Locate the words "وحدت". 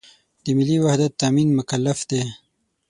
0.83-1.11